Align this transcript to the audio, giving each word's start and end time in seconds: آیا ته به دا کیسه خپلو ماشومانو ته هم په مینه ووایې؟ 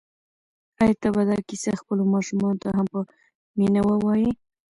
آیا 0.81 0.95
ته 1.01 1.07
به 1.15 1.21
دا 1.29 1.37
کیسه 1.47 1.71
خپلو 1.81 2.03
ماشومانو 2.13 2.61
ته 2.63 2.69
هم 2.77 2.85
په 2.93 2.99
مینه 3.57 3.81
ووایې؟ 3.87 4.31